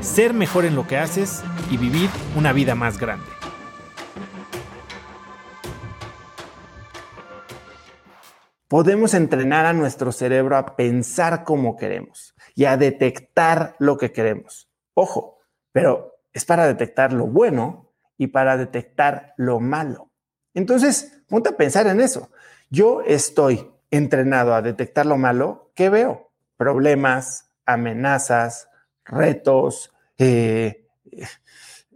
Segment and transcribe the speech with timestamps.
[0.00, 3.26] ser mejor en lo que haces y vivir una vida más grande.
[8.68, 14.68] Podemos entrenar a nuestro cerebro a pensar como queremos y a detectar lo que queremos.
[14.92, 15.38] Ojo,
[15.72, 20.10] pero es para detectar lo bueno y para detectar lo malo.
[20.52, 22.30] Entonces, ponte a pensar en eso.
[22.68, 26.30] Yo estoy entrenado a detectar lo malo, ¿qué veo?
[26.58, 28.67] Problemas, amenazas,
[29.08, 30.86] retos, eh,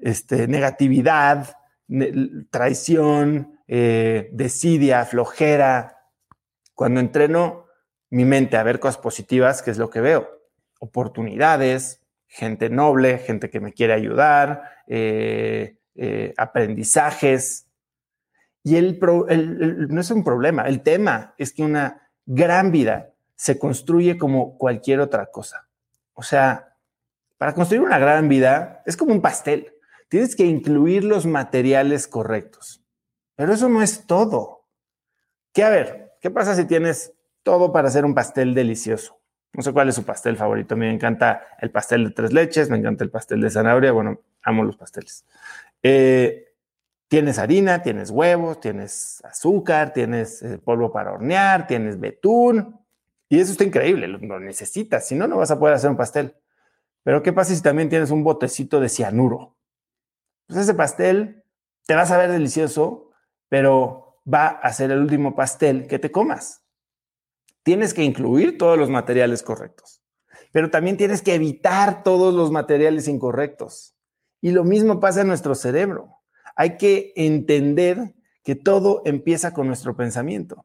[0.00, 1.56] este, negatividad,
[2.50, 5.98] traición, eh, desidia, flojera.
[6.74, 7.66] Cuando entreno
[8.10, 10.28] mi mente a ver cosas positivas, ¿qué es lo que veo?
[10.80, 15.76] Oportunidades, gente noble, gente que me quiere ayudar, eh,
[16.36, 17.68] aprendizajes.
[18.64, 18.98] Y el,
[19.90, 25.00] no es un problema, el tema es que una gran vida se construye como cualquier
[25.00, 25.68] otra cosa.
[26.14, 26.71] O sea,
[27.42, 29.72] para construir una gran vida es como un pastel.
[30.08, 32.84] Tienes que incluir los materiales correctos.
[33.34, 34.68] Pero eso no es todo.
[35.52, 36.12] ¿Qué a ver?
[36.20, 39.20] ¿Qué pasa si tienes todo para hacer un pastel delicioso?
[39.54, 40.74] No sé cuál es su pastel favorito.
[40.74, 43.90] A mí me encanta el pastel de tres leches, me encanta el pastel de zanahoria.
[43.90, 45.24] Bueno, amo los pasteles.
[45.82, 46.46] Eh,
[47.08, 52.78] Tienes harina, tienes huevos, tienes azúcar, tienes eh, polvo para hornear, tienes betún.
[53.28, 55.08] Y eso está increíble, lo, necesitas.
[55.08, 56.36] Si no, no vas a poder hacer un pastel.
[57.04, 59.56] Pero ¿qué pasa si también tienes un botecito de cianuro?
[60.46, 61.44] Pues ese pastel
[61.86, 63.10] te va a saber delicioso,
[63.48, 66.64] pero va a ser el último pastel que te comas.
[67.62, 70.02] Tienes que incluir todos los materiales correctos,
[70.52, 73.96] pero también tienes que evitar todos los materiales incorrectos.
[74.40, 76.22] Y lo mismo pasa en nuestro cerebro
[76.56, 80.64] hay que entender que todo empieza con nuestro pensamiento.